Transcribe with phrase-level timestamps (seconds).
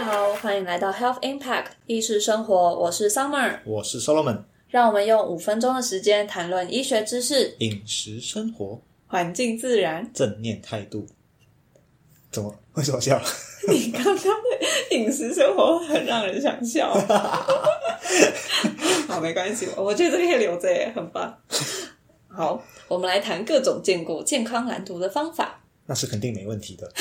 [0.00, 10.10] 家好，欢迎来到 Health Impact 意识生活，我是 Summer，我是 Solomon，让我们用五分钟的时间谈论医学知识、饮食生活、环境自然。
[10.14, 11.06] 正念态度。
[12.30, 12.54] 怎么？
[12.72, 13.20] 为什么笑？
[13.68, 16.90] 你刚刚的饮食生活很让人想笑。
[19.06, 21.38] 好，没关系，我觉得这个可以留着耶，很棒。
[22.26, 25.60] 好，我们来谈各种见过健康蓝图的方法。
[25.84, 26.90] 那是肯定没问题的。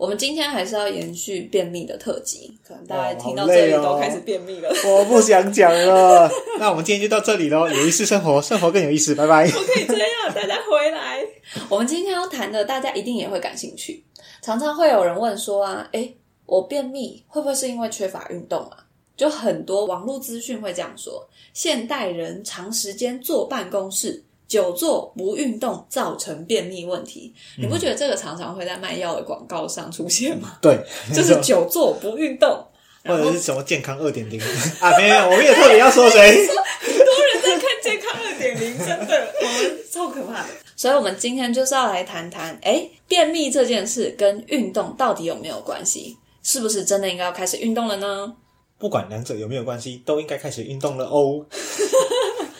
[0.00, 4.70] 我们今天还是要延续便秘的特辑，可能大家哇听到这里都开始便秘了。
[4.86, 6.26] 我不想讲了。
[6.58, 7.68] 那我们今天就到这里喽。
[7.68, 9.14] 有意思生活，生活更有意思。
[9.14, 9.46] 拜拜。
[9.50, 11.22] 可以这样，大家回来。
[11.68, 14.02] 我们今天要谈的，大家一定也会感兴趣。
[14.40, 18.86] 常常会有人问说啊，诶，我便秘会不会是因为缺乏运动啊？
[19.18, 24.24] 就很多网络资讯会这样说，现代人长时间坐办公室。
[24.50, 30.58] 久坐不运动造成便秘问题，你不觉得这个常常会在卖药的广告上出现吗？
[30.60, 30.76] 对，
[31.14, 32.66] 就是久坐不运动，
[33.04, 34.40] 或者是什么健康二点零
[34.80, 34.98] 啊？
[34.98, 36.48] 没有，我们也特别要说谁。
[36.82, 40.48] 很多人在看健康二点零，真的，我们超可怕的。
[40.74, 46.16] 所以，我们今天就是要来谈谈，哎，便秘这件事跟运动到底有没有关系？
[46.42, 48.34] 是不是真的应该要开始运动了呢？
[48.78, 51.46] 不管两者有没有关系，都应该开始运动了哦。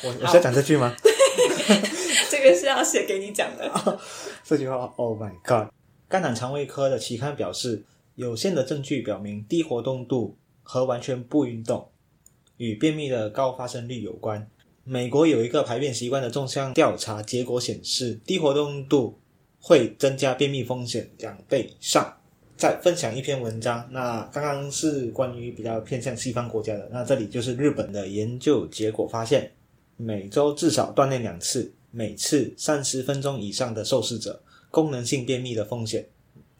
[0.03, 0.95] 我我是要讲这句吗？
[2.31, 3.99] 这个是要写给你讲的。
[4.45, 5.73] 这句话，Oh my God！
[6.09, 7.85] 肝胆肠胃科的期刊表示，
[8.17, 11.89] 有限的证据表明，低活动度和完全不运动
[12.57, 14.49] 与便秘的高发生率有关。
[14.85, 19.21] 美国有一个排便习惯的纵向调查结果显示，低活动度
[19.61, 22.17] 会增加便秘风险两倍以上。
[22.57, 29.51] 再分享一篇文章，那刚刚是关于比较偏向西方国家的，那这里就是日本的研究结果发现，
[30.03, 36.09] 每周至少锻炼两次，每次三十分钟以上的受试者，功能性便秘的风险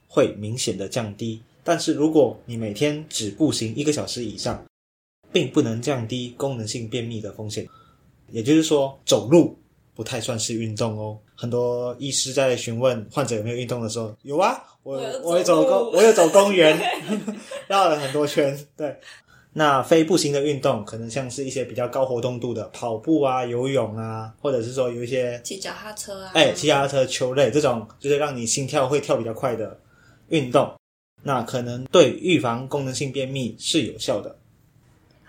[0.07, 1.41] 会明显的降低。
[1.65, 4.63] 但是如果你每天只步行一个小时以上，
[5.33, 7.67] 并不能降低功能性便秘的风险。
[8.31, 9.57] 也就是说，走路
[9.95, 11.19] 不太算是运动哦。
[11.35, 16.79] 很多医师在询问患者有没有运动的时候，有啊，我我有走公，我有走公园，
[17.69, 18.55] 绕了很多圈。
[18.77, 18.95] 对，
[19.53, 29.79] 那非步行的运动，可能像是一些比较高活动度的跑步啊、游泳啊，或者是说有一些骑脚踏车啊，哎，骑脚踏车、球类这种，就是让你心跳会跳比较快的
[30.29, 30.73] 运动，
[31.25, 34.37] 那可能对预防功能性便秘是有效的。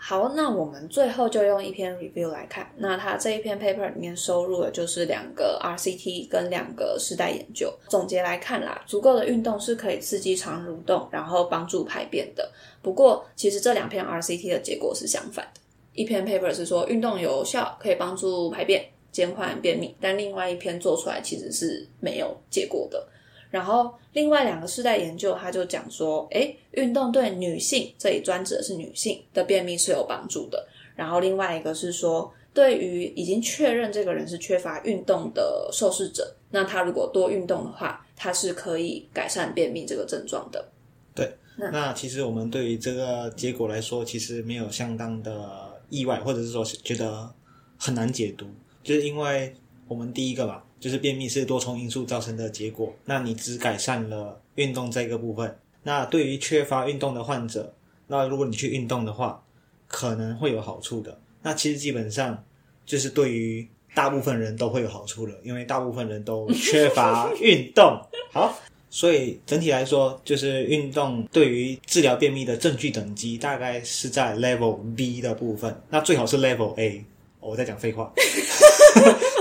[0.03, 2.67] 好，那我们最后就用一篇 review 来看。
[2.77, 7.71] 那它这一篇 paper 里面收录的就是两个 RCT 跟两个世代研究。
[7.87, 12.51] 总结来看啦，足够的运动是可以刺激肠蠕动，然后帮助排便的。
[12.81, 15.61] 不过，其实这两篇 RCT 的结果是相反的。
[15.93, 23.07] 一篇 paper 是说运动有效，可以帮助排便，减缓便秘，但另外一篇做出来其实是没有结果的。
[23.51, 30.67] 然后另外两个世代研究，他就讲说，诶，运动对女性，这里专指的是女性的便秘是有帮助的。
[30.95, 40.65] 然后另外一个是说，对于已经确认这个人是缺乏运动的受试者，那他如果多运动的话，他是可以改善便秘这个症状的。
[41.13, 47.29] 对那其实我们对于这个结果来说，其实没有相当的意外，或者是说觉得
[47.77, 48.45] 很难解读，
[48.81, 49.53] 就是因为
[49.87, 52.93] 我们第一个嘛，就是便秘是多重因素造成的结果。
[53.05, 57.73] 那你只改善了运动这个部分，那对于缺乏运动的患者，
[58.07, 59.41] 那如果你去运动的话，
[59.87, 61.17] 可能会有好处的。
[61.43, 62.43] 那其实基本上
[62.85, 68.01] 就是对于大部分人都会有好处的，因为大部分人都 缺乏运动。
[68.33, 68.59] 好。
[68.93, 77.05] 所以整体来说，就是运动对于治疗便秘的证据等级大概是在 Level B 的部分，那最好是 Level A。
[77.39, 78.11] 哦我在讲废话，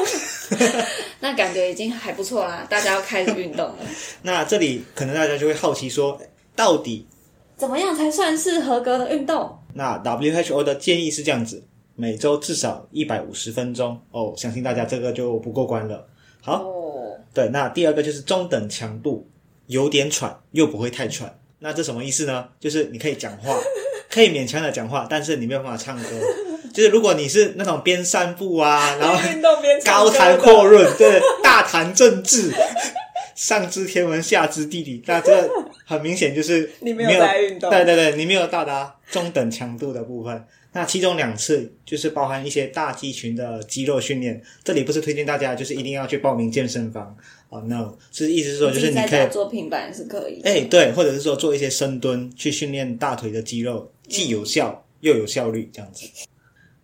[1.20, 3.76] 那感觉已经还不错啦，大家要开始运动了。
[4.22, 6.20] 那这里可能大家就会好奇说，
[6.56, 7.06] 到底
[7.56, 9.58] 怎么样才算是合格的运动？
[9.74, 11.62] 那 WHO 的建议是这样子，
[11.94, 16.06] 每周至少一百五十分钟哦，相信大家这个就不过关了。
[16.42, 19.28] 好，哦，对，那第二个就是中等强度，
[19.66, 21.38] 有点喘又不会太喘。
[21.58, 22.48] 那这什么意思呢？
[22.58, 23.54] 就是你可以讲话，
[24.08, 26.08] 可以勉强的讲话，但是你没有办法唱歌。
[26.72, 32.52] 就是如果你是那种边散步啊， 然后运动边高谈的阔论，对，大谈政治，
[33.34, 35.48] 上知天文下知地理，那这
[35.84, 40.44] 很明显就是 你没有在运动对对对，你没有到达中等强度的部分。
[40.72, 47.16] 那其中两次就是包含一些大肌群的肌肉训练，这里不是推荐大家就是一定要去报名健身房
[47.48, 50.48] 哦、n o 是意思是说就是你可以做平板是可以的。
[50.48, 56.06] 哎，对，或者是说做一些深蹲去训练大腿的肌肉，既有效又有效率这样子。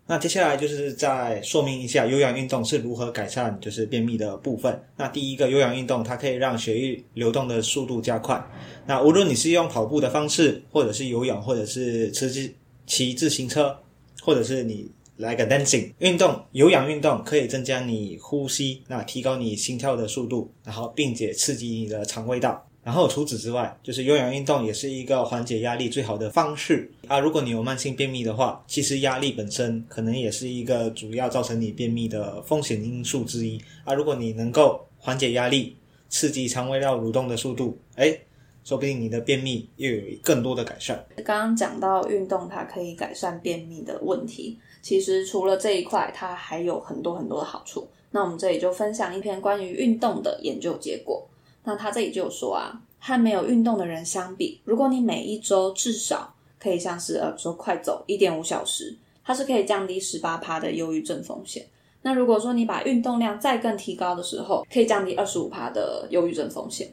[0.09, 4.81] 那接下来就是再说明一下有氧运动是如何改善就是便秘的部分。
[4.97, 8.41] 那第一个有氧运动，它可以让血液流动的速度加快。
[8.87, 12.55] 那无论你是用跑步的方式，或者是游泳，或者是骑自
[12.87, 13.77] 骑自行车，
[14.23, 22.65] 或者是你来个 dancing 运动，有氧运动可以增加你呼吸，那提高你心跳的速度，然后并且刺激你的肠胃道。
[22.87, 27.19] 然后除此之外，就是有氧运动也是一个缓解压力最好的方式啊。
[27.19, 33.93] 如果你有慢性便秘的话，其实压力本身可能也是一个主要造成你便秘的风险因素之一啊。
[33.93, 35.77] 如果你能够缓解压力，
[36.09, 38.17] 刺激肠胃道蠕动的速度，哎，
[38.63, 41.05] 说不定你的便秘又有更多的改善。
[41.25, 44.57] 刚刚讲到运动，它可以改善便秘的问题。
[44.81, 47.89] 其实除了这一块，它还有很多很多的好处。
[48.13, 51.29] 那我们这里就分享一篇关于运动的研究结果。
[51.69, 61.67] 那他这里就有说啊，和没有运动的人相比，如果你每一周至少可以像是呃说快走一点五小时，它是可以降低十八趴的忧郁症风险。
[62.03, 66.89] 那如果说你把运动量再更提高的时候，可以降低二十五趴的忧郁症风险。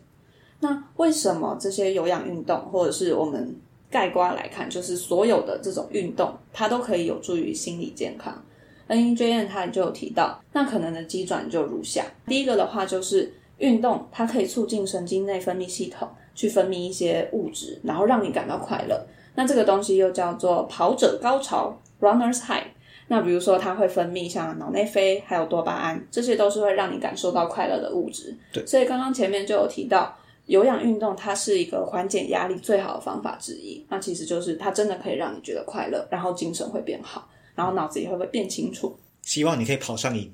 [0.59, 3.55] 那为什么这些有氧运动，或者是我们
[3.91, 8.43] 概括来看，就是所有的这种运动，它都可以有助于心理健康
[8.87, 13.31] ？N E J N 他就有提到，那可能的机转就如下：第一个的话就是。
[13.57, 19.05] 运动它可以促进神经内分泌系统去分泌一些物质，然后让你感到快乐。
[19.35, 22.65] 那这个东西又叫做跑者高潮 （runner's high）。
[23.07, 28.35] 那比如说，它会分泌像脑内啡还有多巴胺，这些都是会让你感受到快乐的物质。
[28.51, 33.85] 对，所以刚刚前面就有提到，有氧运动它是一个缓解压力最好的方法之一。
[33.89, 38.97] 那其实就是它真的可以让你觉得快乐，然后精神会变好，然后脑子也会会变清楚。
[39.21, 40.33] 希望你可以跑上瘾，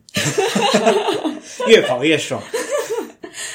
[1.68, 2.42] 越跑越爽。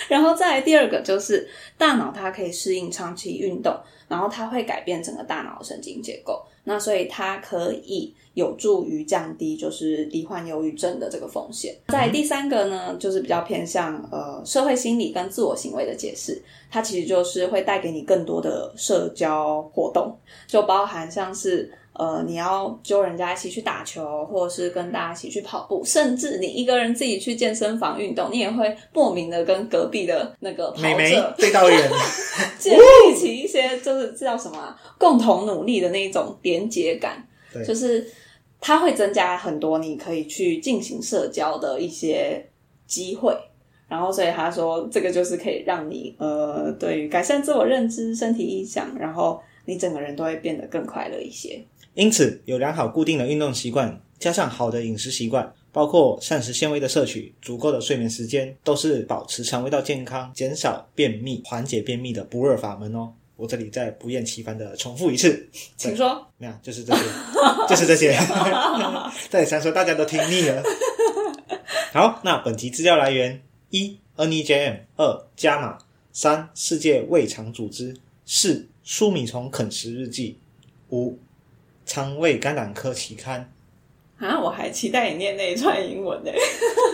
[0.09, 3.75] 然后再来第二个就是大脑，它可以适应长期运动，
[4.09, 11.75] 然后它会改变整个大脑神经结构，那所以它可以有助于降低就是罹患忧郁症的这个风险。
[11.89, 20.17] 在第三个呢，就是比较偏向呃社会心理跟自我行为的解释，它其实就是会带给你更多的社交活动，
[20.47, 21.73] 就包含像是。
[21.95, 31.91] 呃，你要揪人家一起去打球，或者是跟大家一起去跑步，甚至你一个人自己去健身房运动，你也会莫名的跟隔壁的那个跑者 对到人，
[32.59, 37.27] 建立起一些就是叫什么共同努力的那一种连结感，
[37.65, 38.05] 就是
[38.61, 42.45] 它会增加很多你可以去进行社交的一些
[42.87, 43.37] 机会。
[43.87, 51.63] 然后，所以他说这个就是可以让你呃，对于改善自我认知、身体印象，然后你整个人都会变得更快乐一些。
[51.95, 63.13] 因此，有良好固定的运动习惯，加上好的饮食习惯，包括膳食纤维的摄取、足够的睡眠时间，都是保持肠胃道健康、减少便秘、缓解便秘的不二法门哦。
[63.37, 66.27] 我这里再不厌其烦的重复一次，请说。
[66.39, 67.03] 没有，就是这些，
[67.69, 68.17] 就是这些。
[69.31, 70.63] 再三说，大家都听腻了。
[71.93, 73.41] 好，那本集资料来源：
[73.71, 75.79] 一 NEJM，二加码，
[76.13, 80.39] 三世界胃肠组织，四舒米虫啃食日记，
[80.91, 81.19] 五。
[81.87, 83.51] 肠胃感染科期刊
[84.19, 86.31] 啊，我还期待你念那一串英文呢。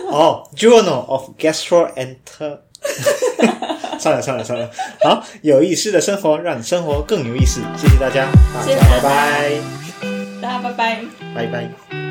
[0.09, 2.59] 哦，Journal of Gastroenter。
[3.99, 4.67] 算了算了算了，
[5.03, 7.61] 好，有意思的生活让生活更有意思。
[7.77, 9.51] 谢谢大家，大家拜拜，
[10.41, 11.03] 大家拜拜，
[11.35, 12.10] 拜拜。